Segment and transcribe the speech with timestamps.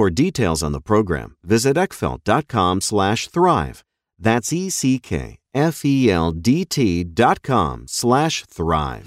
[0.00, 3.84] For details on the program, visit eckfeldt.com slash thrive.
[4.18, 5.04] That's E-C-K-F-E-L-D-T
[7.04, 9.06] dot com slash thrive.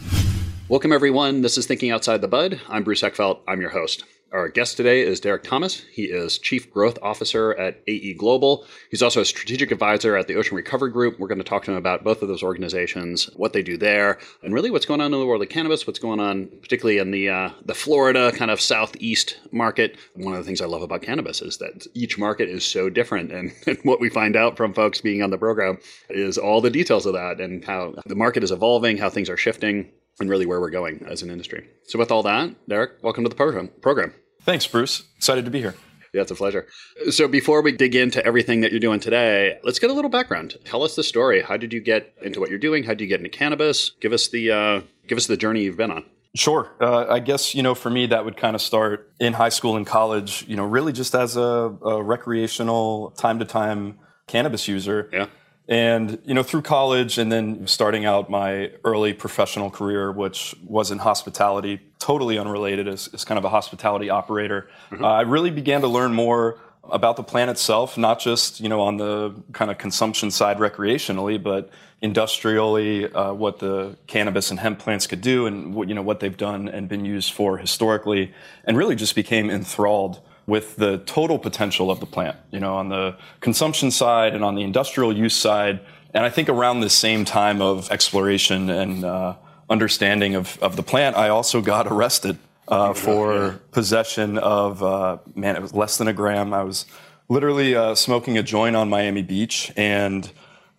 [0.69, 1.41] Welcome, everyone.
[1.41, 2.61] This is Thinking Outside the Bud.
[2.69, 3.39] I'm Bruce Eckfeldt.
[3.47, 4.03] I'm your host.
[4.33, 5.85] Our guest today is Derek Thomas.
[5.91, 8.66] He is Chief Growth Officer at AE Global.
[8.89, 11.19] He's also a strategic advisor at the Ocean Recovery Group.
[11.19, 14.17] We're going to talk to him about both of those organizations, what they do there,
[14.41, 17.11] and really what's going on in the world of cannabis, what's going on particularly in
[17.11, 19.97] the uh, the Florida kind of southeast market.
[20.16, 23.31] One of the things I love about cannabis is that each market is so different,
[23.31, 25.77] and, and what we find out from folks being on the program
[26.09, 29.38] is all the details of that and how the market is evolving, how things are
[29.38, 31.67] shifting and really where we're going as an industry.
[31.83, 33.67] So, with all that, Derek, welcome to the program.
[33.79, 34.11] Program.
[34.45, 35.03] Thanks, Bruce.
[35.17, 35.75] Excited to be here.
[36.13, 36.67] Yeah, it's a pleasure.
[37.09, 40.55] So, before we dig into everything that you're doing today, let's get a little background.
[40.63, 41.41] Tell us the story.
[41.41, 42.83] How did you get into what you're doing?
[42.83, 43.91] How did you get into cannabis?
[43.99, 46.05] Give us the uh, give us the journey you've been on.
[46.35, 46.71] Sure.
[46.81, 49.75] Uh, I guess, you know, for me, that would kind of start in high school
[49.75, 55.09] and college, you know, really just as a, a recreational, time to time cannabis user.
[55.13, 55.27] Yeah.
[55.68, 60.91] And, you know, through college and then starting out my early professional career, which was
[60.91, 65.03] in hospitality, totally unrelated as, as kind of a hospitality operator, mm-hmm.
[65.03, 66.59] uh, I really began to learn more
[66.91, 71.41] about the plant itself, not just, you know, on the kind of consumption side recreationally,
[71.41, 71.69] but
[72.02, 76.19] industrially, uh, what the cannabis and hemp plants could do and what, you know, what
[76.19, 78.34] they've done and been used for historically,
[78.66, 82.89] and really just became enthralled with the total potential of the plant, you know, on
[82.89, 85.79] the consumption side and on the industrial use side.
[86.13, 89.35] And I think around the same time of exploration and uh,
[89.69, 92.37] understanding of, of the plant, I also got arrested
[92.67, 93.53] uh, for yeah.
[93.71, 96.53] possession of, uh, man, it was less than a gram.
[96.53, 96.85] I was
[97.29, 99.72] literally uh, smoking a joint on Miami Beach.
[99.75, 100.29] And,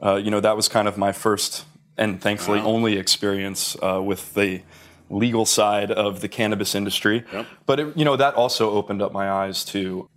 [0.00, 1.64] uh, you know, that was kind of my first
[1.96, 2.67] and thankfully wow.
[2.67, 4.62] only experience uh, with the
[5.14, 7.25] legal side of the cannabis industry.
[7.32, 7.46] Yep.
[7.66, 10.08] But it, you know that also opened up my eyes to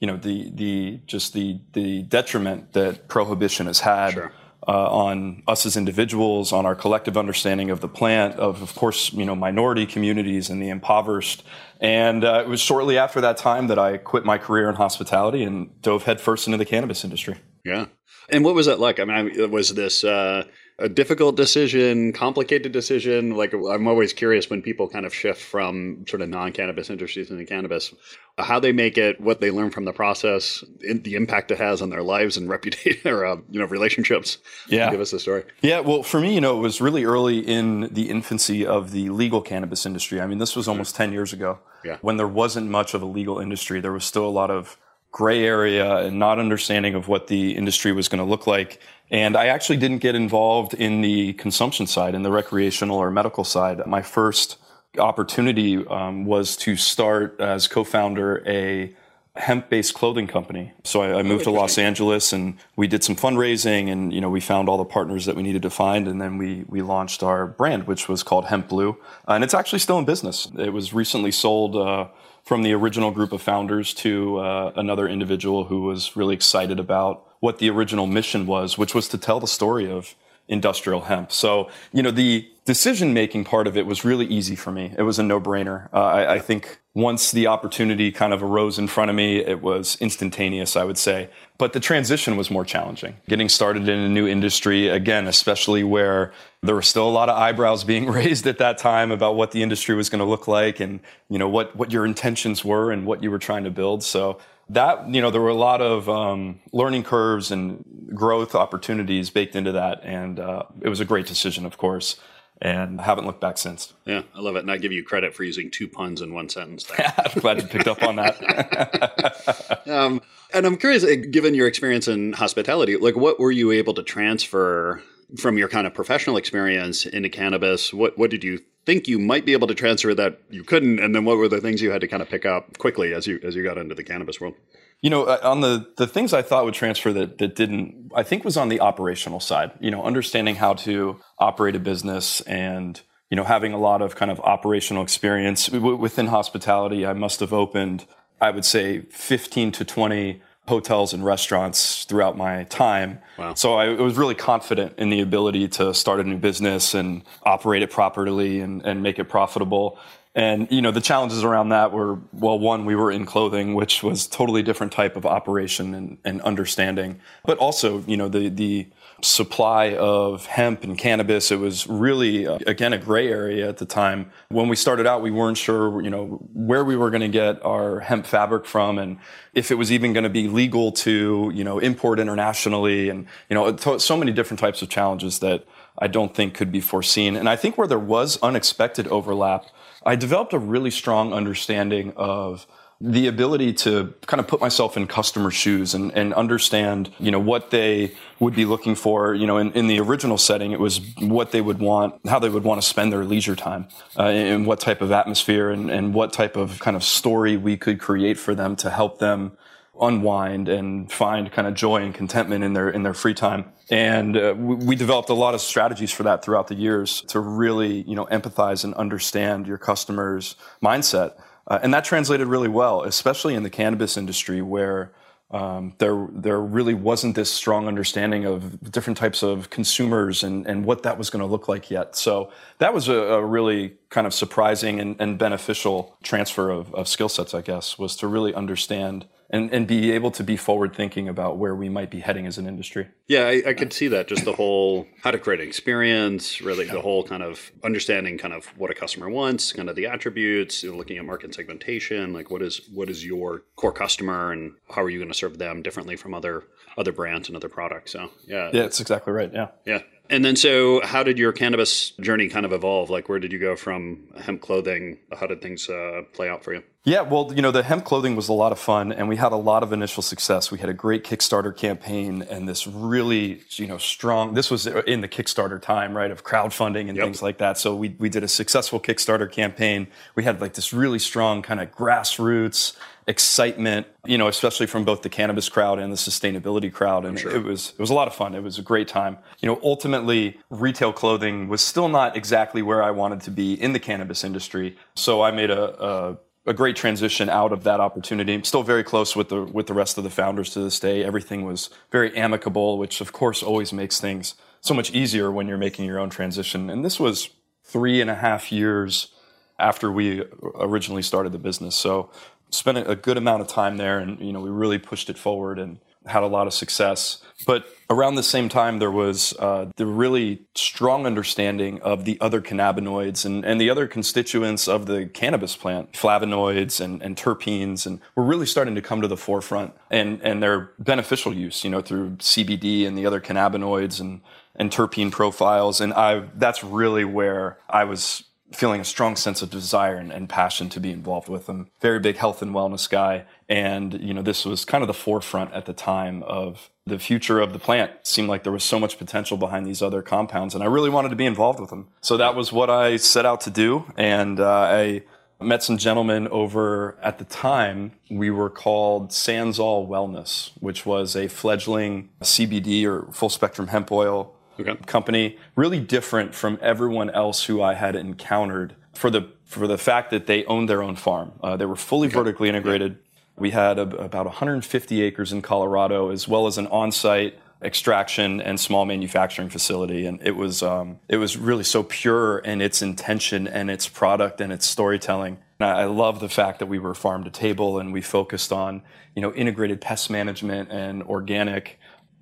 [0.00, 4.14] you know the the just the the detriment that prohibition has had.
[4.14, 4.32] Sure.
[4.66, 9.10] Uh, on us as individuals, on our collective understanding of the plant, of of course,
[9.14, 11.42] you know, minority communities and the impoverished.
[11.80, 15.42] And uh, it was shortly after that time that I quit my career in hospitality
[15.42, 17.36] and dove headfirst into the cannabis industry.
[17.64, 17.86] Yeah.
[18.28, 19.00] And what was that like?
[19.00, 20.44] I mean, it was this uh,
[20.80, 23.34] a difficult decision, complicated decision?
[23.34, 27.44] Like I'm always curious when people kind of shift from sort of non-cannabis industries into
[27.44, 27.92] cannabis,
[28.38, 31.90] how they make it, what they learn from the process, the impact it has on
[31.90, 34.38] their lives and reputation or uh, you know relationships.
[34.68, 35.44] Yeah, give us the story.
[35.62, 39.10] Yeah, well, for me, you know, it was really early in the infancy of the
[39.10, 40.20] legal cannabis industry.
[40.20, 41.58] I mean, this was almost ten years ago.
[41.84, 41.98] Yeah.
[42.00, 44.76] when there wasn't much of a legal industry, there was still a lot of
[45.10, 48.80] gray area and not understanding of what the industry was going to look like.
[49.10, 53.44] And I actually didn't get involved in the consumption side, in the recreational or medical
[53.44, 53.86] side.
[53.86, 54.58] My first
[54.98, 58.94] opportunity um, was to start as co-founder a
[59.36, 60.72] hemp-based clothing company.
[60.84, 64.28] So I, I moved to Los Angeles and we did some fundraising and you know
[64.28, 67.22] we found all the partners that we needed to find and then we we launched
[67.22, 68.96] our brand which was called Hemp Blue
[69.28, 70.50] and it's actually still in business.
[70.58, 72.08] It was recently sold uh,
[72.48, 77.26] from the original group of founders to uh, another individual who was really excited about
[77.40, 80.14] what the original mission was, which was to tell the story of
[80.48, 81.30] industrial hemp.
[81.30, 84.92] So, you know, the decision making part of it was really easy for me.
[84.98, 85.88] It was a no brainer.
[85.90, 89.62] Uh, I, I, think once the opportunity kind of arose in front of me, it
[89.62, 91.30] was instantaneous, I would say.
[91.56, 93.16] But the transition was more challenging.
[93.26, 96.30] Getting started in a new industry, again, especially where
[96.62, 99.62] there were still a lot of eyebrows being raised at that time about what the
[99.62, 101.00] industry was going to look like and,
[101.30, 104.04] you know, what, what your intentions were and what you were trying to build.
[104.04, 107.82] So that you know there were a lot of um, learning curves and
[108.12, 112.20] growth opportunities baked into that and uh, it was a great decision of course
[112.60, 113.92] and haven't looked back since.
[114.04, 114.60] Yeah i love it.
[114.60, 117.68] And i give you credit for using two puns in one sentence i'm glad you
[117.68, 119.84] picked up on that.
[119.88, 120.20] Um,
[120.52, 124.02] and i'm curious uh, given your experience in hospitality like what were you able to
[124.02, 125.02] transfer
[125.36, 128.58] from your kind of professional experience into cannabis what what did you
[128.88, 130.98] think you might be able to transfer that you couldn't?
[130.98, 133.26] And then what were the things you had to kind of pick up quickly as
[133.26, 134.54] you as you got into the cannabis world?
[135.02, 138.22] You know uh, on the the things i thought would transfer that that didn't i
[138.22, 143.02] think was on the operational side you know understanding how to operate a business and
[143.30, 145.68] you know having a lot of kind of operational experience.
[145.70, 148.06] Within hospitality i must have opened
[148.40, 153.18] i would say 15 to 20 hotels and restaurants throughout my time.
[153.36, 153.54] Wow.
[153.54, 157.82] So I was really confident in the ability to start a new business and operate
[157.82, 159.98] it properly and, and make it profitable.
[160.34, 164.02] And you know the challenges around that were well, one we were in clothing, which
[164.04, 168.86] was totally different type of operation and, and understanding, but also you know the the
[169.20, 171.50] supply of hemp and cannabis.
[171.50, 174.30] It was really, uh, again, a gray area at the time.
[174.48, 177.64] When we started out, we weren't sure, you know, where we were going to get
[177.64, 179.18] our hemp fabric from and
[179.54, 183.54] if it was even going to be legal to, you know, import internationally and, you
[183.54, 185.64] know, so many different types of challenges that
[185.98, 187.34] I don't think could be foreseen.
[187.34, 189.66] And I think where there was unexpected overlap,
[190.06, 192.66] I developed a really strong understanding of
[193.00, 197.38] the ability to kind of put myself in customer shoes and, and understand, you know,
[197.38, 199.34] what they would be looking for.
[199.34, 202.48] You know, in, in the original setting, it was what they would want, how they
[202.48, 203.86] would want to spend their leisure time,
[204.18, 207.76] uh, and what type of atmosphere and, and what type of kind of story we
[207.76, 209.56] could create for them to help them
[210.00, 213.64] unwind and find kind of joy and contentment in their in their free time.
[213.90, 217.40] And uh, we, we, developed a lot of strategies for that throughout the years to
[217.40, 221.32] really, you know, empathize and understand your customers' mindset.
[221.68, 225.12] Uh, and that translated really well, especially in the cannabis industry where
[225.50, 230.84] um, there there really wasn't this strong understanding of different types of consumers and, and
[230.84, 232.16] what that was going to look like yet.
[232.16, 237.08] So that was a, a really kind of surprising and, and beneficial transfer of, of
[237.08, 240.94] skill sets, I guess, was to really understand and, and be able to be forward
[240.94, 243.08] thinking about where we might be heading as an industry.
[243.26, 244.28] Yeah, I, I could see that.
[244.28, 248.54] Just the whole how to create an experience, really the whole kind of understanding kind
[248.54, 252.32] of what a customer wants, kind of the attributes, you know, looking at market segmentation,
[252.32, 255.58] like what is what is your core customer and how are you going to serve
[255.58, 256.64] them differently from other
[256.96, 258.12] other brands and other products.
[258.12, 258.70] So yeah.
[258.72, 259.50] Yeah, that's exactly right.
[259.52, 259.68] Yeah.
[259.86, 260.02] Yeah.
[260.30, 263.08] And then, so how did your cannabis journey kind of evolve?
[263.08, 265.18] Like, where did you go from hemp clothing?
[265.32, 266.82] How did things uh, play out for you?
[267.08, 269.52] Yeah, well, you know, the hemp clothing was a lot of fun, and we had
[269.52, 270.70] a lot of initial success.
[270.70, 274.52] We had a great Kickstarter campaign, and this really, you know, strong.
[274.52, 277.24] This was in the Kickstarter time, right, of crowdfunding and yep.
[277.24, 277.78] things like that.
[277.78, 280.08] So we we did a successful Kickstarter campaign.
[280.34, 282.94] We had like this really strong kind of grassroots
[283.26, 287.26] excitement, you know, especially from both the cannabis crowd and the sustainability crowd.
[287.26, 287.54] And sure.
[287.54, 288.54] it was it was a lot of fun.
[288.54, 289.38] It was a great time.
[289.60, 293.92] You know, ultimately retail clothing was still not exactly where I wanted to be in
[293.92, 294.96] the cannabis industry.
[295.14, 296.38] So I made a, a
[296.68, 298.52] a great transition out of that opportunity.
[298.52, 301.24] I'm still very close with the with the rest of the founders to this day.
[301.24, 305.78] Everything was very amicable, which of course always makes things so much easier when you're
[305.78, 306.90] making your own transition.
[306.90, 307.50] And this was
[307.84, 309.32] three and a half years
[309.78, 310.44] after we
[310.74, 311.96] originally started the business.
[311.96, 312.30] So
[312.70, 315.78] spent a good amount of time there and you know we really pushed it forward
[315.78, 317.42] and had a lot of success.
[317.66, 322.60] But around the same time, there was uh, the really strong understanding of the other
[322.60, 328.20] cannabinoids and, and the other constituents of the cannabis plant, flavonoids and, and terpenes, and
[328.34, 332.00] we're really starting to come to the forefront and, and their beneficial use, you know,
[332.00, 334.40] through CBD and the other cannabinoids and,
[334.74, 336.00] and terpene profiles.
[336.00, 340.48] And I, that's really where I was feeling a strong sense of desire and, and,
[340.48, 341.90] passion to be involved with them.
[342.00, 343.44] Very big health and wellness guy.
[343.68, 347.60] And, you know, this was kind of the forefront at the time of the future
[347.60, 348.12] of the plant.
[348.20, 351.10] It seemed like there was so much potential behind these other compounds, and I really
[351.10, 352.08] wanted to be involved with them.
[352.20, 354.04] So that was what I set out to do.
[354.16, 355.22] And uh, I
[355.60, 358.12] met some gentlemen over at the time.
[358.30, 364.54] We were called SanSal Wellness, which was a fledgling CBD or full spectrum hemp oil
[364.78, 364.96] okay.
[365.06, 370.30] company, really different from everyone else who I had encountered for the for the fact
[370.30, 371.52] that they owned their own farm.
[371.62, 372.36] Uh, they were fully okay.
[372.36, 373.18] vertically integrated.
[373.56, 378.78] We had a, about 150 acres in Colorado, as well as an on-site extraction and
[378.80, 383.68] small manufacturing facility, and it was um, it was really so pure in its intention
[383.68, 385.58] and its product and its storytelling.
[385.80, 389.02] And I love the fact that we were farm to table and we focused on
[389.34, 391.98] you know integrated pest management and organic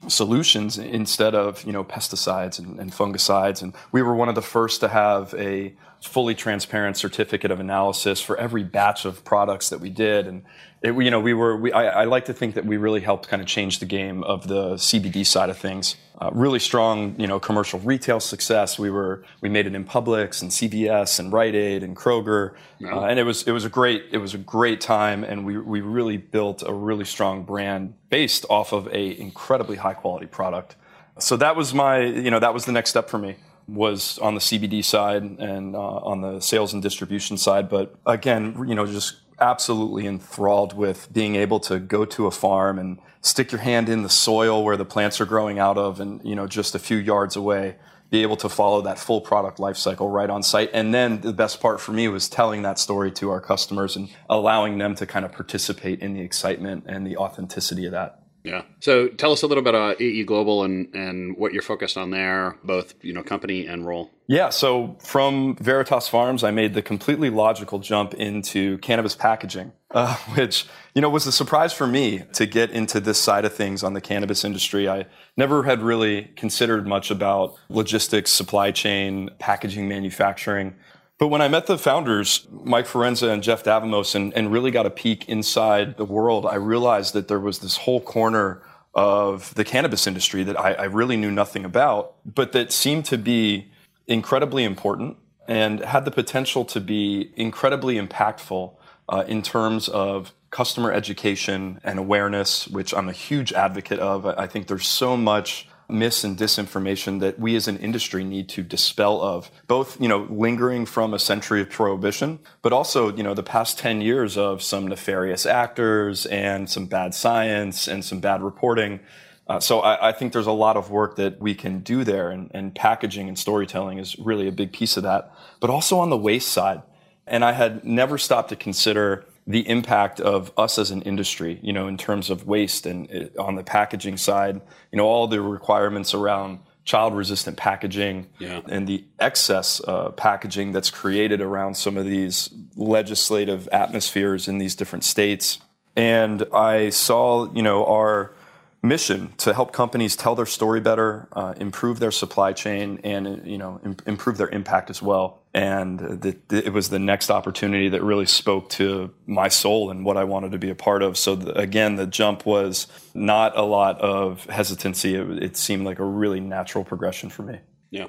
[0.09, 3.62] solutions instead of you know pesticides and, and, fungicides.
[3.62, 8.21] And we were one of the first to have a fully transparent certificate of analysis
[8.21, 10.26] for every batch of products that we did.
[10.26, 10.45] And
[10.83, 13.29] it, you know we were we, I, I, like to think that we really helped
[13.29, 15.97] kind of change the game of the CBD side of things
[16.32, 18.78] really strong, you know, commercial retail success.
[18.78, 23.04] We were we made it in Publix and CVS and Rite Aid and Kroger, uh,
[23.04, 25.80] and it was it was a great it was a great time, and we we
[25.80, 30.76] really built a really strong brand based off of a incredibly high quality product.
[31.18, 33.37] So that was my you know that was the next step for me
[33.68, 37.68] was on the CBD side and uh, on the sales and distribution side.
[37.68, 42.78] But again, you know, just absolutely enthralled with being able to go to a farm
[42.78, 46.25] and stick your hand in the soil where the plants are growing out of and
[46.25, 47.76] you know just a few yards away
[48.11, 50.71] be able to follow that full product life cycle right on site.
[50.73, 54.09] And then the best part for me was telling that story to our customers and
[54.31, 58.62] allowing them to kind of participate in the excitement and the authenticity of that yeah.
[58.79, 62.11] So tell us a little bit about AE Global and, and what you're focused on
[62.11, 64.12] there, both you know company and role.
[64.29, 64.50] Yeah.
[64.50, 70.65] So from Veritas Farms, I made the completely logical jump into cannabis packaging, uh, which
[70.95, 73.95] you know was a surprise for me to get into this side of things on
[73.95, 74.88] the cannabis industry.
[74.88, 80.76] I never had really considered much about logistics, supply chain, packaging, manufacturing.
[81.18, 84.85] But when I met the founders, Mike Forenza and Jeff Davamos, and, and really got
[84.85, 88.62] a peek inside the world, I realized that there was this whole corner
[88.94, 93.18] of the cannabis industry that I, I really knew nothing about, but that seemed to
[93.18, 93.70] be
[94.06, 95.16] incredibly important
[95.49, 98.75] and had the potential to be incredibly impactful
[99.08, 104.26] uh, in terms of customer education and awareness, which I'm a huge advocate of.
[104.26, 108.62] I think there's so much mis and disinformation that we as an industry need to
[108.62, 113.35] dispel of both you know lingering from a century of prohibition but also you know
[113.35, 118.43] the past 10 years of some nefarious actors and some bad science and some bad
[118.43, 119.00] reporting.
[119.49, 122.31] Uh, so I, I, think there's a lot of work that we can do there
[122.31, 126.11] and, and packaging and storytelling is really a big piece of that but also on
[126.11, 126.83] the waste side.
[127.28, 131.73] And i had never stopped to consider the impact of us as an industry, you
[131.73, 134.61] know, in terms of waste and it, on the packaging side,
[134.91, 138.61] you know, all the requirements around child resistant packaging yeah.
[138.69, 144.75] and the excess uh, packaging that's created around some of these legislative atmospheres in these
[144.75, 145.59] different states.
[145.97, 148.36] And I saw, you know, our
[148.83, 153.59] mission to help companies tell their story better, uh, improve their supply chain, and you
[153.59, 155.42] know Im- improve their impact as well.
[155.54, 160.04] And the, the, it was the next opportunity that really spoke to my soul and
[160.04, 161.16] what I wanted to be a part of.
[161.16, 165.14] So the, again, the jump was not a lot of hesitancy.
[165.14, 167.61] It, it seemed like a really natural progression for me.
[167.90, 168.09] Yeah.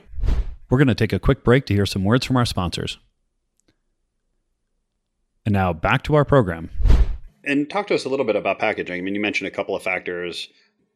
[0.70, 2.98] We're going to take a quick break to hear some words from our sponsors.
[5.46, 6.70] And now back to our program.
[7.48, 8.98] And talk to us a little bit about packaging.
[8.98, 10.50] I mean, you mentioned a couple of factors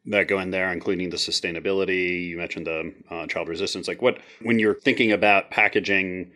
[0.05, 2.27] that go in there, including the sustainability.
[2.27, 3.88] You mentioned the uh, child resistance.
[3.88, 6.31] Like, what when you're thinking about packaging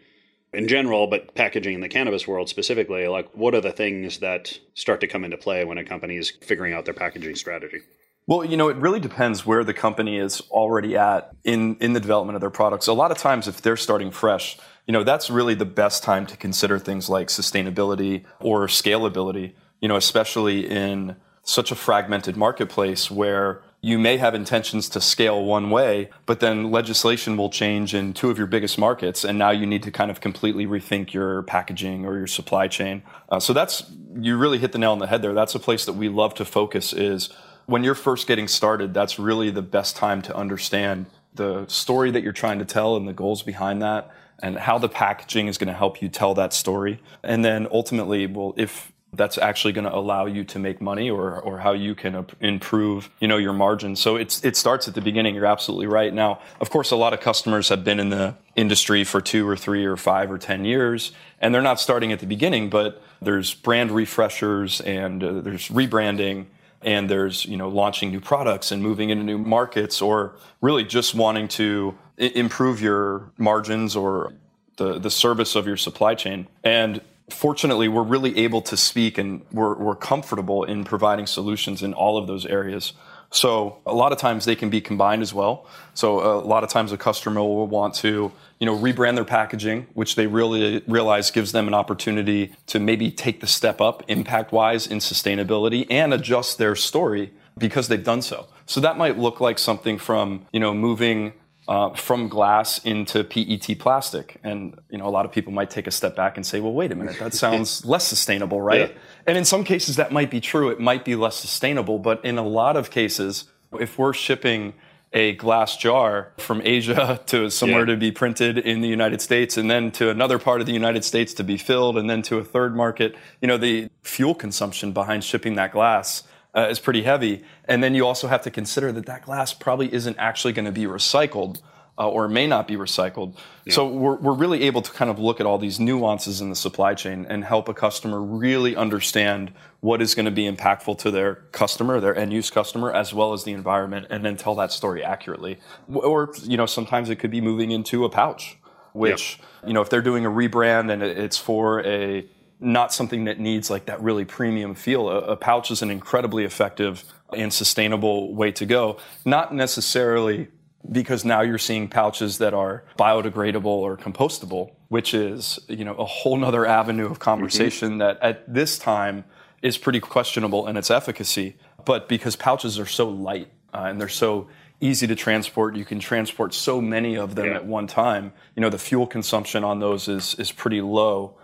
[0.54, 4.58] in general, but packaging in the cannabis world specifically, like what are the things that
[4.74, 7.80] start to come into play when a company is figuring out their packaging strategy?
[8.28, 12.00] Well, you know, it really depends where the company is already at in in the
[12.00, 12.88] development of their products.
[12.88, 14.58] A lot of times, if they're starting fresh,
[14.88, 19.54] you know, that's really the best time to consider things like sustainability or scalability.
[19.86, 25.46] You know, especially in such a fragmented marketplace where you may have intentions to scale
[25.46, 29.52] one way, but then legislation will change in two of your biggest markets, and now
[29.52, 33.04] you need to kind of completely rethink your packaging or your supply chain.
[33.30, 33.84] Uh, so that's
[34.20, 35.36] you really hit the nail on the head there.
[35.36, 37.30] That's a place that we love to focus is
[37.68, 42.24] when you're first getting started, that's really the best time to understand the story that
[42.24, 44.10] you're trying to tell and the goals behind that
[44.42, 47.00] and how the packaging is going to help you tell that story.
[47.22, 51.40] And then ultimately, well, if that's actually going to allow you to make money or,
[51.40, 54.00] or how you can improve you know your margins.
[54.00, 56.14] So it's it starts at the beginning you're absolutely right.
[56.14, 59.58] Now of course a lot of customers have been in the industry for two or
[59.58, 63.54] three or five or ten years and they're not starting at the beginning but there's
[63.54, 66.46] brand refreshers and uh, there's rebranding
[66.82, 71.16] and there's you know launching new products and moving into new markets or really just
[71.16, 74.34] wanting to I- improve your margins or
[74.78, 76.48] the, the service of your supply chain.
[76.64, 81.94] And fortunately we're really able to speak and we're, we're comfortable in providing solutions in
[81.94, 82.94] all of those areas
[83.36, 85.68] so a lot of times they can be combined as well.
[85.94, 89.88] So a lot of times a customer will want to, you know, rebrand their packaging,
[89.94, 94.54] which they really realize gives them an opportunity to maybe take the step up impact
[94.54, 98.48] wise in sustainability and adjust their story because they've done so.
[98.66, 101.34] So that might look like something from, you know, moving
[101.68, 104.38] uh, from glass into PET plastic.
[104.44, 106.74] And you know, a lot of people might take a step back and say, "Well,
[106.74, 108.98] wait a minute, that sounds less sustainable, right?" Yeah.
[109.28, 110.70] And in some cases, that might be true.
[110.70, 113.46] It might be less sustainable, but in a lot of cases,
[113.80, 114.74] if we're shipping
[115.14, 117.94] a glass jar from Asia to somewhere yeah.
[117.94, 121.06] to be printed in the United States and then to another part of the United
[121.06, 124.92] States to be filled and then to a third market, you know, the fuel consumption
[124.92, 126.24] behind shipping that glass
[126.56, 127.44] uh, is pretty heavy.
[127.66, 130.72] And then you also have to consider that that glass probably isn't actually going to
[130.72, 131.62] be recycled.
[131.98, 133.38] Uh, or may not be recycled.
[133.64, 133.74] Yeah.
[133.74, 136.56] So we're, we're really able to kind of look at all these nuances in the
[136.58, 141.10] supply chain and help a customer really understand what is going to be impactful to
[141.10, 144.74] their customer, their end use customer, as well as the environment, and then tell that
[144.74, 145.58] story accurately.
[145.88, 148.58] Or, you know, sometimes it could be moving into a pouch,
[148.92, 149.68] which, yeah.
[149.70, 152.28] you know, if they're doing a rebrand and it's for a
[152.60, 155.10] not something that needs like that really premium feel.
[155.10, 157.04] A, a, pouch is an incredibly effective
[157.36, 158.98] and sustainable way to go.
[159.26, 160.48] Not necessarily
[160.92, 166.06] because now you're seeing pouches that are biodegradable or compostable, which is you know a
[166.06, 167.98] whole nother avenue of conversation mm-hmm.
[168.00, 169.26] that at this time
[169.62, 171.58] is pretty questionable in its efficacy.
[171.86, 174.48] But because pouches are so light uh, and they're so
[174.82, 175.76] easy to transport.
[175.76, 177.56] You can transport so many of them yeah.
[177.56, 178.34] at one time.
[178.56, 181.38] You know, the fuel consumption on those is is pretty low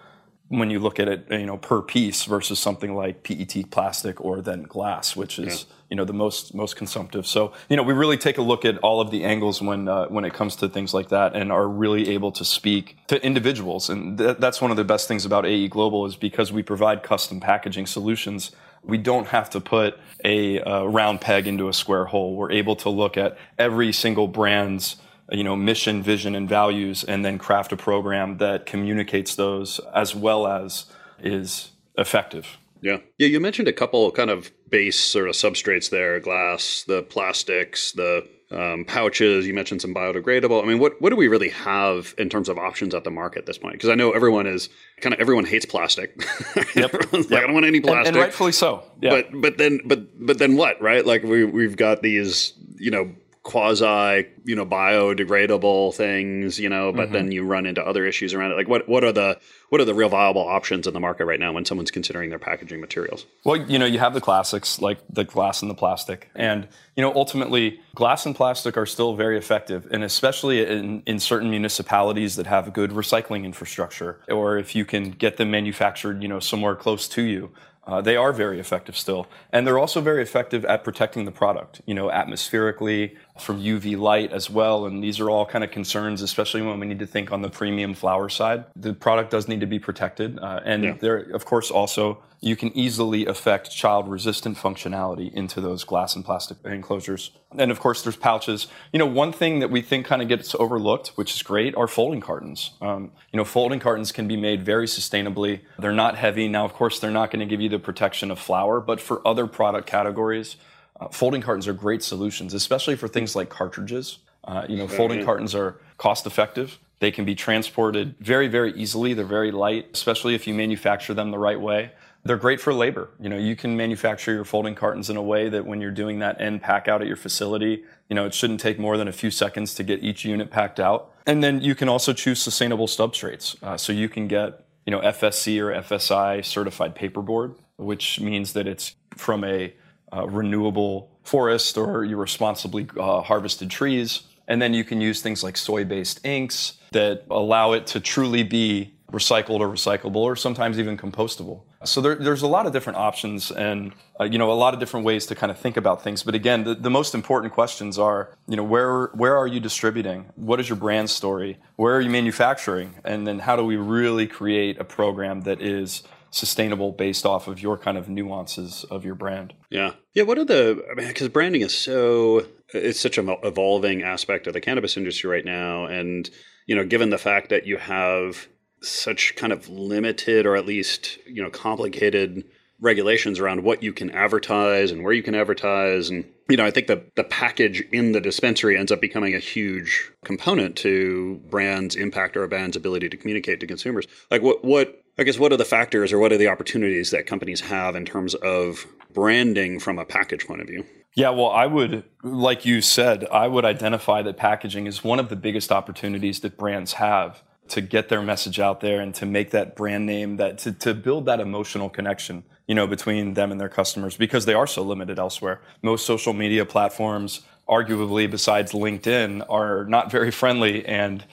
[0.51, 4.41] when you look at it, you know, per piece versus something like PET plastic or
[4.41, 5.75] then glass, which is yeah.
[5.91, 7.25] you know the most most consumptive.
[7.25, 10.07] So you know, we really take a look at all of the angles when uh,
[10.07, 13.89] when it comes to things like that, and are really able to speak to individuals.
[13.89, 17.01] And th- that's one of the best things about AE Global is because we provide
[17.01, 18.51] custom packaging solutions.
[18.83, 22.35] We don't have to put a uh, round peg into a square hole.
[22.35, 24.97] We're able to look at every single brand's
[25.31, 30.13] you know mission vision and values and then craft a program that communicates those as
[30.13, 30.85] well as
[31.19, 32.57] is effective.
[32.81, 32.97] Yeah.
[33.17, 37.91] Yeah you mentioned a couple kind of base sort of substrates there glass the plastics
[37.93, 40.61] the um, pouches you mentioned some biodegradable.
[40.61, 43.39] I mean what, what do we really have in terms of options at the market
[43.39, 43.73] at this point?
[43.73, 44.67] Because i know everyone is
[44.99, 46.21] kind of everyone hates plastic.
[46.75, 46.93] Yep.
[46.93, 47.13] yep.
[47.13, 48.83] like, i don't want any plastic and, and rightfully so.
[49.01, 49.09] Yeah.
[49.09, 51.05] but but then but but then what right?
[51.05, 53.13] Like we, we've got these you know
[53.43, 57.13] quasi you know biodegradable things you know but mm-hmm.
[57.13, 59.35] then you run into other issues around it like what what are the
[59.69, 62.37] what are the real viable options in the market right now when someone's considering their
[62.37, 66.29] packaging materials well you know you have the classics like the glass and the plastic
[66.35, 71.19] and you know ultimately glass and plastic are still very effective and especially in, in
[71.19, 76.27] certain municipalities that have good recycling infrastructure or if you can get them manufactured you
[76.27, 77.51] know somewhere close to you
[77.87, 79.27] uh, they are very effective still.
[79.51, 84.31] And they're also very effective at protecting the product, you know, atmospherically, from UV light
[84.31, 84.85] as well.
[84.85, 87.49] And these are all kind of concerns, especially when we need to think on the
[87.49, 88.65] premium flower side.
[88.75, 90.39] The product does need to be protected.
[90.39, 90.93] Uh, and yeah.
[90.99, 96.25] there, of course, also you can easily affect child resistant functionality into those glass and
[96.25, 97.31] plastic enclosures.
[97.55, 98.67] And of course, there's pouches.
[98.91, 101.87] You know, one thing that we think kind of gets overlooked, which is great, are
[101.87, 102.71] folding cartons.
[102.81, 105.61] Um, you know, folding cartons can be made very sustainably.
[105.77, 106.47] They're not heavy.
[106.47, 109.25] Now, of course, they're not going to give you the protection of flower, but for
[109.25, 110.57] other product categories,
[111.01, 114.19] uh, folding cartons are great solutions, especially for things like cartridges.
[114.43, 116.79] Uh, you know, folding cartons are cost effective.
[116.99, 119.13] They can be transported very, very easily.
[119.15, 121.91] They're very light, especially if you manufacture them the right way.
[122.23, 123.09] They're great for labor.
[123.19, 126.19] You know, you can manufacture your folding cartons in a way that when you're doing
[126.19, 129.11] that end pack out at your facility, you know, it shouldn't take more than a
[129.11, 131.11] few seconds to get each unit packed out.
[131.25, 133.61] And then you can also choose sustainable substrates.
[133.63, 138.67] Uh, so you can get, you know, FSC or FSI certified paperboard, which means that
[138.67, 139.73] it's from a
[140.13, 144.23] uh, renewable forest or your responsibly uh, harvested trees.
[144.47, 148.43] And then you can use things like soy based inks that allow it to truly
[148.43, 151.61] be recycled or recyclable or sometimes even compostable.
[151.83, 154.79] So there, there's a lot of different options and uh, you know a lot of
[154.79, 156.23] different ways to kind of think about things.
[156.23, 160.25] But again, the, the most important questions are you know where where are you distributing?
[160.35, 161.57] What is your brand story?
[161.75, 162.95] Where are you manufacturing?
[163.03, 167.61] And then how do we really create a program that is sustainable based off of
[167.61, 169.53] your kind of nuances of your brand.
[169.69, 169.93] Yeah.
[170.13, 170.23] Yeah.
[170.23, 174.53] What are the, I mean, because branding is so, it's such an evolving aspect of
[174.53, 175.85] the cannabis industry right now.
[175.85, 176.29] And,
[176.65, 178.47] you know, given the fact that you have
[178.81, 182.43] such kind of limited or at least you know complicated
[182.79, 186.71] regulations around what you can advertise and where you can advertise and you know i
[186.71, 191.95] think the the package in the dispensary ends up becoming a huge component to brands
[191.95, 195.53] impact or a brand's ability to communicate to consumers like what what i guess what
[195.53, 199.79] are the factors or what are the opportunities that companies have in terms of branding
[199.79, 200.83] from a package point of view?
[201.13, 205.29] Yeah, well, I would, like you said, I would identify that packaging is one of
[205.29, 209.51] the biggest opportunities that brands have to get their message out there and to make
[209.51, 213.61] that brand name that to, to build that emotional connection you know between them and
[213.61, 215.61] their customers because they are so limited elsewhere.
[215.81, 221.23] Most social media platforms arguably besides linkedin are not very friendly and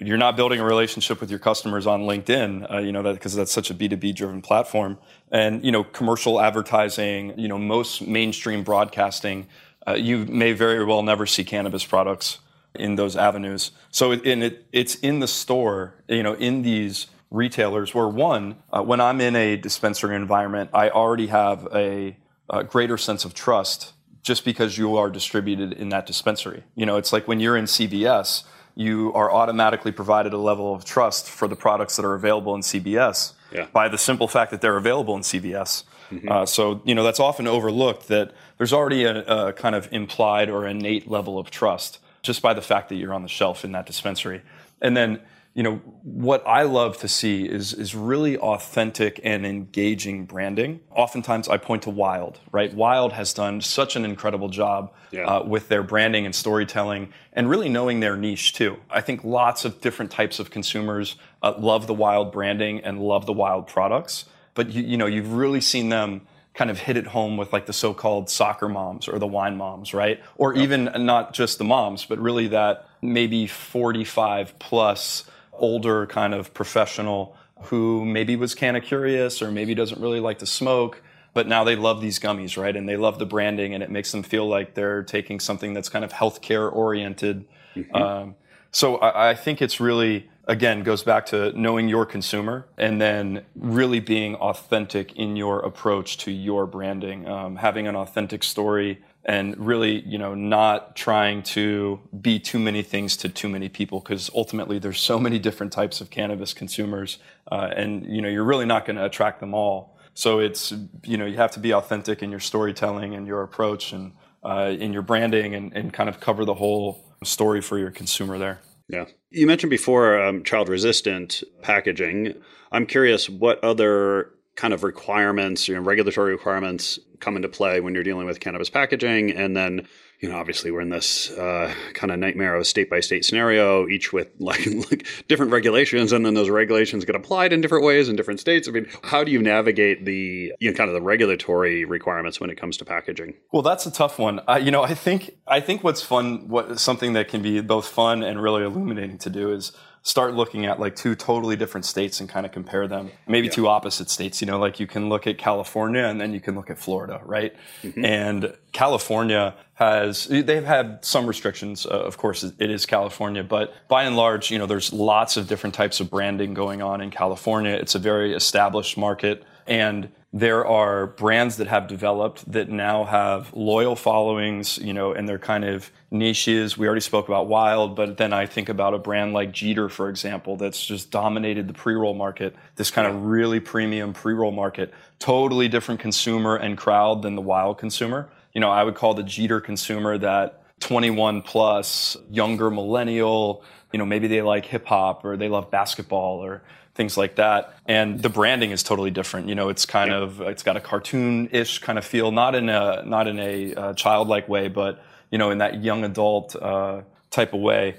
[0.00, 3.34] you're not building a relationship with your customers on linkedin uh, you know that because
[3.34, 4.98] that's such a b2b driven platform
[5.30, 9.46] and you know commercial advertising you know most mainstream broadcasting
[9.86, 12.40] uh, you may very well never see cannabis products
[12.78, 13.72] in those avenues.
[13.90, 18.82] So it, it, it's in the store, you know, in these retailers where one, uh,
[18.82, 22.16] when I'm in a dispensary environment, I already have a,
[22.48, 26.64] a, greater sense of trust just because you are distributed in that dispensary.
[26.74, 28.44] You know, it's like when you're in CVS,
[28.76, 32.60] you are automatically provided a level of trust for the products that are available in
[32.60, 33.66] CVS yeah.
[33.72, 35.84] by the simple fact that they're available in CVS.
[36.10, 36.30] Mm-hmm.
[36.30, 40.50] Uh, so, you know, that's often overlooked that there's already a, a kind of implied
[40.50, 43.72] or innate level of trust just by the fact that you're on the shelf in
[43.72, 44.42] that dispensary.
[44.82, 45.20] And then,
[45.56, 50.80] you know, what I love to see is is really authentic and engaging branding.
[50.90, 55.24] Oftentimes, I point to Wyld, Right, Wyld has done such an incredible job yeah.
[55.24, 58.76] uh, with their branding and storytelling, and really knowing their niche too.
[58.90, 63.24] I think lots of different types of consumers uh, love the Wyld branding and love
[63.24, 64.26] the Wyld products.
[64.52, 67.64] But you, you know, you've really seen them kind of hit it home with like
[67.64, 70.22] the so-called soccer moms or the wine moms, right?
[70.36, 70.64] Or yep.
[70.64, 75.24] even not just the moms, but really that maybe 45 plus
[75.58, 80.38] older kind of professional who maybe was kind of curious or maybe doesn't really like
[80.38, 82.76] to smoke, but now they love these gummies, right?
[82.76, 85.88] And they love the branding and it makes them feel like they're taking something that's
[85.88, 87.46] kind of healthcare oriented.
[87.74, 87.96] Mm-hmm.
[87.96, 88.34] Um,
[88.70, 93.44] so I, I think it's really again goes back to knowing your consumer and then
[93.56, 99.58] really being authentic in your approach to your branding um, having an authentic story and
[99.58, 104.30] really you know not trying to be too many things to too many people because
[104.34, 107.18] ultimately there's so many different types of cannabis consumers
[107.52, 110.72] uh, and you know you're really not going to attract them all so it's
[111.04, 114.12] you know you have to be authentic in your storytelling and your approach and
[114.44, 118.38] uh, in your branding and, and kind of cover the whole story for your consumer
[118.38, 119.06] there yeah.
[119.30, 122.34] You mentioned before um, child resistant packaging.
[122.70, 127.94] I'm curious what other kind of requirements, you know, regulatory requirements come into play when
[127.94, 129.30] you're dealing with cannabis packaging.
[129.30, 129.86] And then,
[130.20, 133.24] you know, obviously we're in this uh, kind of nightmare of a state by state
[133.24, 137.84] scenario, each with like, like, different regulations, and then those regulations get applied in different
[137.84, 138.66] ways in different states.
[138.66, 142.48] I mean, how do you navigate the you know kind of the regulatory requirements when
[142.48, 143.34] it comes to packaging?
[143.52, 144.40] Well, that's a tough one.
[144.60, 148.22] You know, I think I think what's fun, what something that can be both fun
[148.22, 149.72] and really illuminating to do is
[150.06, 153.10] start looking at like two totally different states and kind of compare them.
[153.26, 153.54] Maybe yeah.
[153.54, 156.54] two opposite states, you know, like you can look at California and then you can
[156.54, 157.52] look at Florida, right?
[157.82, 158.04] Mm-hmm.
[158.04, 161.86] And California has, they've had some restrictions.
[161.86, 165.48] Uh, of course, it is California, but by and large, you know, there's lots of
[165.48, 167.72] different types of branding going on in California.
[167.72, 169.42] It's a very established market.
[169.66, 175.26] And there are brands that have developed that now have loyal followings, you know, and
[175.26, 176.76] they're kind of niches.
[176.76, 180.10] We already spoke about Wyld, but then I think about a brand like Jeeter, for
[180.10, 185.68] example, that's just dominated the pre-roll market, this kind of really premium pre-roll market, totally
[185.68, 188.28] different consumer and crowd than the Wyld consumer.
[188.52, 194.04] You know, I would call the Jeeter consumer that 21 plus, younger millennial, you know,
[194.04, 196.62] maybe they like hip hop or they love basketball or
[196.96, 197.74] things like that.
[197.86, 199.48] And the branding is totally different.
[199.48, 200.18] You know, it's kind yeah.
[200.18, 203.94] of it's got a cartoon-ish kind of feel, not in a not in a uh,
[203.94, 207.96] childlike way, but you know, in that young adult uh, type of way.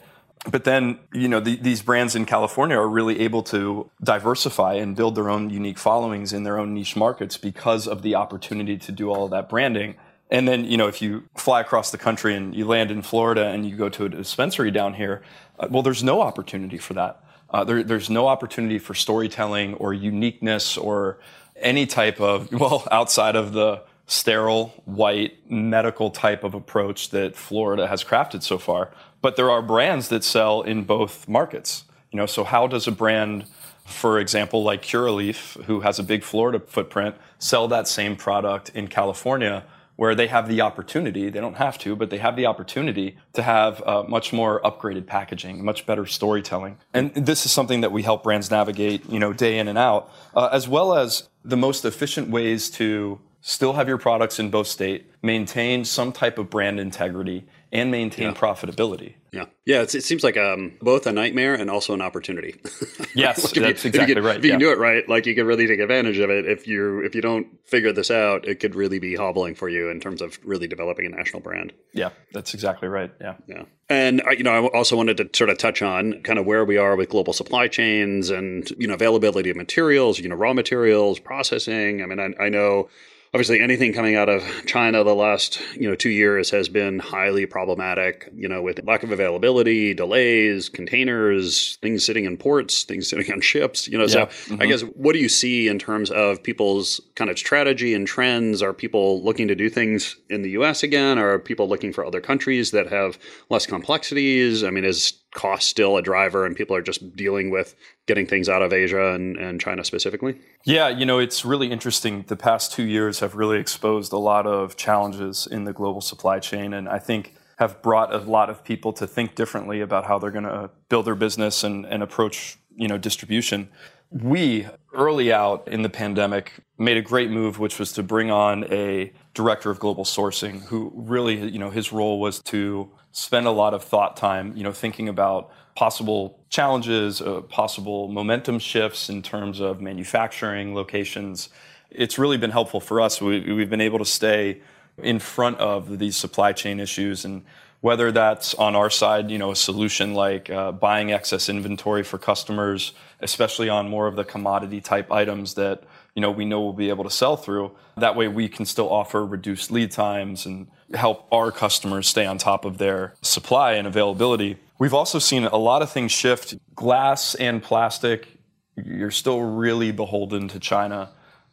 [0.49, 4.95] But then, you know, the, these brands in California are really able to diversify and
[4.95, 8.91] build their own unique followings in their own niche markets because of the opportunity to
[8.91, 9.95] do all of that branding.
[10.29, 13.47] And then, you know, if you fly across the country and you land in Florida
[13.47, 15.21] and you go to a dispensary down here,
[15.59, 17.23] uh, well, there's no opportunity for that.
[17.49, 21.19] Uh, there, there's no opportunity for storytelling or uniqueness or
[21.55, 27.87] any type of, well, outside of the sterile, white, medical type of approach that Florida
[27.87, 28.89] has crafted so far.
[29.21, 31.83] But there are brands that sell in both markets.
[32.11, 33.45] You know, so how does a brand,
[33.85, 38.87] for example, like Curaleaf, who has a big Florida footprint, sell that same product in
[38.87, 39.65] California?
[39.97, 43.41] Where they have the opportunity, they don't have to, but they have the opportunity to
[43.41, 46.77] have uh, much more upgraded packaging, much better storytelling.
[46.93, 50.09] And this is something that we help brands navigate, you know, day in and out,
[50.35, 54.67] uh, as well as the most efficient ways to still have your products in both
[54.67, 58.33] state, maintain some type of brand integrity, and maintain yeah.
[58.33, 59.15] profitability.
[59.33, 59.81] Yeah, yeah.
[59.81, 62.55] it seems like um, both a nightmare and also an opportunity.
[63.13, 64.37] yes, like that's you, exactly if right.
[64.37, 64.53] If you yeah.
[64.53, 66.45] can do it right, like you can really take advantage of it.
[66.45, 69.89] If you if you don't figure this out, it could really be hobbling for you
[69.89, 71.73] in terms of really developing a national brand.
[71.93, 73.11] Yeah, that's exactly right.
[73.19, 73.63] Yeah, yeah.
[73.89, 76.63] And uh, you know, I also wanted to sort of touch on kind of where
[76.63, 80.53] we are with global supply chains and you know availability of materials, you know, raw
[80.53, 82.01] materials, processing.
[82.01, 82.89] I mean, I, I know
[83.33, 87.45] obviously anything coming out of China the last you know two years has been highly
[87.45, 88.29] problematic.
[88.33, 93.41] You know, with lack of availability, delays, containers, things sitting in ports, things sitting on
[93.41, 93.87] ships.
[93.87, 94.09] You know, yeah.
[94.09, 94.61] so mm-hmm.
[94.61, 98.61] I guess what do you see in terms of people's kind of strategy and trends?
[98.61, 100.83] Are people looking to do things in the U.S.
[100.83, 101.17] again?
[101.17, 103.17] Are people looking for other countries that have
[103.49, 104.63] less complexities?
[104.63, 107.75] I mean, is cost still a driver and people are just dealing with
[108.07, 110.41] getting things out of Asia and, and China specifically?
[110.65, 112.25] Yeah, you know, it's really interesting.
[112.27, 116.39] The past two years have really exposed a lot of challenges in the global supply
[116.39, 116.73] chain.
[116.73, 120.31] And I think have brought a lot of people to think differently about how they're
[120.31, 123.69] going to build their business and, and approach, you know, distribution.
[124.09, 128.63] We, early out in the pandemic, made a great move, which was to bring on
[128.71, 133.51] a director of global sourcing who really, you know, his role was to spend a
[133.51, 139.23] lot of thought time, you know, thinking about possible challenges, uh, possible momentum shifts in
[139.23, 141.49] terms of manufacturing locations.
[141.89, 143.19] It's really been helpful for us.
[143.19, 144.61] We, we've been able to stay
[145.01, 147.43] in front of these supply chain issues and
[147.81, 152.19] whether that's on our side, you know, a solution like uh, buying excess inventory for
[152.19, 155.83] customers, especially on more of the commodity type items that
[156.17, 157.71] you know we know we'll be able to sell through.
[157.95, 162.39] That way, we can still offer reduced lead times and help our customers stay on
[162.39, 164.57] top of their supply and availability.
[164.79, 166.55] We've also seen a lot of things shift.
[166.73, 168.29] Glass and plastic,
[168.75, 171.11] you're still really beholden to China.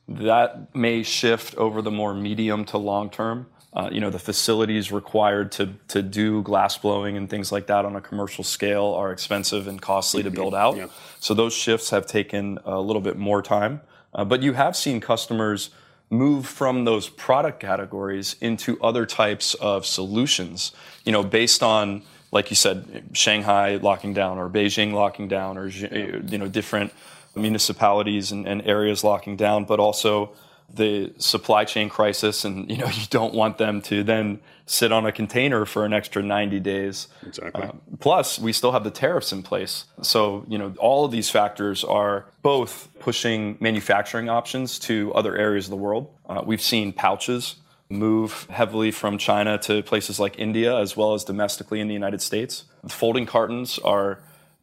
[0.08, 3.48] That may shift over the more medium to long term.
[3.74, 7.84] Uh, you know, the facilities required to, to do glass blowing and things like that
[7.84, 10.76] on a commercial scale are expensive and costly to build out.
[10.76, 10.86] Yeah.
[11.20, 13.82] So those shifts have taken a little bit more time.
[14.14, 15.70] Uh, but you have seen customers
[16.10, 20.72] move from those product categories into other types of solutions,
[21.04, 25.66] you know, based on, like you said, Shanghai locking down or Beijing locking down or,
[25.66, 26.92] you know, different
[27.34, 30.30] municipalities and, and areas locking down, but also
[30.74, 35.04] the supply chain crisis and you know you don't want them to then sit on
[35.04, 37.08] a container for an extra 90 days.
[37.26, 37.62] Exactly.
[37.62, 39.84] Uh, plus we still have the tariffs in place.
[40.02, 45.66] So you know all of these factors are both pushing manufacturing options to other areas
[45.66, 46.10] of the world.
[46.28, 47.56] Uh, we've seen pouches
[47.90, 52.20] move heavily from china to places like india as well as domestically in the united
[52.22, 52.64] states.
[52.88, 54.20] Folding cartons are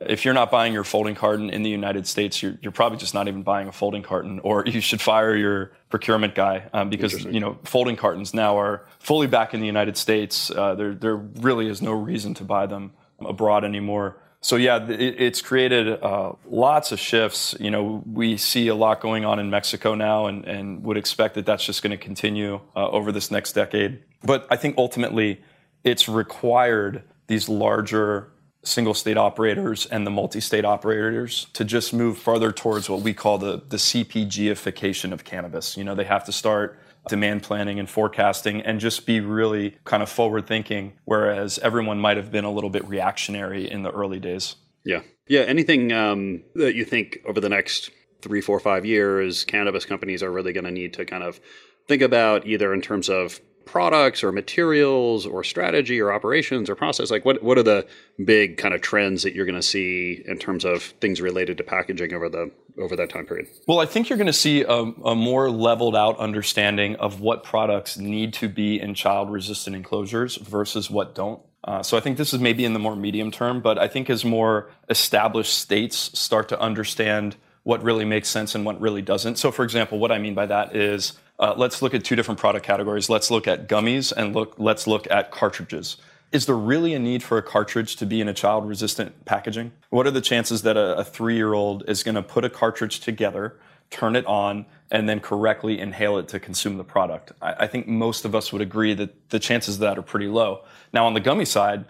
[0.08, 3.14] if you're not buying your folding carton in the United States, you're, you're, probably just
[3.14, 7.24] not even buying a folding carton, or you should fire your procurement guy um, because
[7.26, 10.50] you know folding cartons now are fully back in the United States.
[10.52, 14.18] Uh, there there really is no reason to buy them abroad anymore.
[14.44, 17.56] So yeah, it, it's created uh, lots of shifts.
[17.60, 21.36] You know, we see a lot going on in Mexico now, and, and would expect
[21.36, 24.02] that that's just going to continue uh, over this next decade.
[24.24, 25.42] But I think ultimately,
[25.84, 28.32] it's required these larger
[28.63, 33.13] single state operators and the multi state operators to just move further towards what we
[33.13, 35.78] call the, the CPGification of cannabis.
[35.78, 40.04] You know, they have to start demand planning and forecasting and just be really kind
[40.04, 44.19] of forward thinking, whereas everyone might have been a little bit reactionary in the early
[44.19, 44.56] days.
[44.86, 45.02] Yeah.
[45.28, 45.41] Yeah.
[45.41, 47.89] Anything um, that you think over the next
[48.21, 51.39] three, four, five years, cannabis companies are really going to need to kind of
[51.88, 53.39] think about either in terms of
[53.72, 57.10] products or materials or strategy or operations or process?
[57.10, 57.88] Like, what what are the
[58.24, 61.64] big kind of trends that you're going to see in terms of things related to
[61.64, 63.48] packaging over the over that time period?
[63.68, 67.44] Well, I think you're going to see a, a more leveled out understanding of what
[67.44, 71.42] products need to be in child resistant enclosures versus what don't.
[71.64, 74.10] Uh, so I think this is maybe in the more medium term, but I think
[74.10, 79.38] as more established states start to understand what really makes sense and what really doesn't.
[79.38, 82.40] So, for example, what I mean by that is uh, let's look at two different
[82.40, 83.10] product categories.
[83.10, 85.98] Let's look at gummies and look, let's look at cartridges.
[86.32, 89.74] Is there really a need for a cartridge to be in a child resistant packaging?
[89.90, 92.50] What are the chances that a, a three year old is going to put a
[92.50, 93.58] cartridge together,
[93.90, 97.32] turn it on, and then correctly inhale it to consume the product.
[97.42, 100.28] I, I, think most of us would agree that the chances of that are pretty
[100.28, 100.64] low.
[100.94, 101.86] Now, on the gummy side,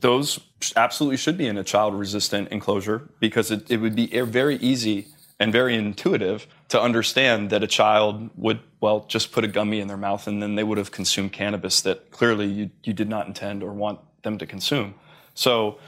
[0.00, 0.40] those
[0.76, 5.08] absolutely should be in a child resistant enclosure because it, it would be very easy
[5.40, 9.88] and very intuitive to understand that a child would, well, just put a gummy in
[9.88, 13.26] their mouth and then they would have consumed cannabis that clearly you, you did not
[13.26, 14.94] intend or want them to consume.
[15.34, 15.78] So,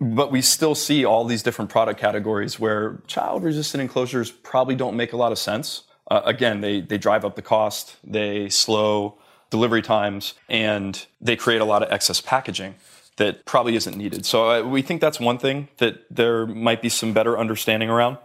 [0.00, 4.96] but we still see all these different product categories where child resistant enclosures probably don't
[4.96, 5.84] make a lot of sense.
[6.10, 11.60] Uh, again, they, they drive up the cost, they slow delivery times, and they create
[11.60, 12.74] a lot of excess packaging
[13.16, 14.24] that probably isn't needed.
[14.24, 18.18] So uh, we think that's one thing that there might be some better understanding around.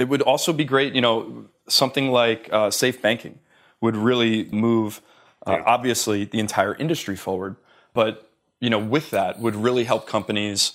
[0.00, 3.38] It would also be great, you know, something like uh, safe banking
[3.80, 5.00] would really move,
[5.46, 7.56] uh, obviously, the entire industry forward.
[7.94, 8.30] But,
[8.60, 10.72] you know, with that would really help companies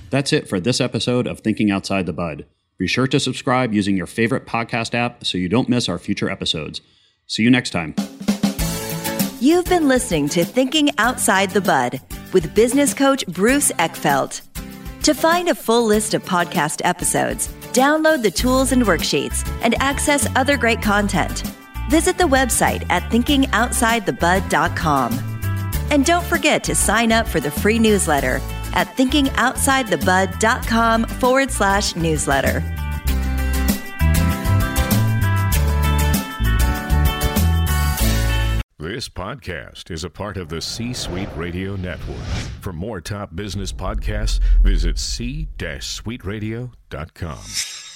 [0.09, 2.45] That's it for this episode of thinking outside the bud
[2.77, 6.29] be sure to subscribe using your favorite podcast app so you don't miss our future
[6.29, 6.81] episodes.
[7.25, 7.95] See you next time.
[9.39, 11.99] You've been listening to Thinking Outside the Bud
[12.33, 14.41] with business coach Bruce Eckfeldt.
[15.03, 20.27] To find a full list of podcast episodes, download the tools and worksheets, and access
[20.35, 21.43] other great content,
[21.89, 25.33] visit the website at thinkingoutsidethebud.com.
[25.89, 28.41] And don't forget to sign up for the free newsletter
[28.73, 32.63] at thinkingoutsidethebud.com forward slash newsletter.
[38.79, 42.23] This podcast is a part of the C Suite Radio Network.
[42.61, 47.86] For more top business podcasts, visit c-suiteradio.com.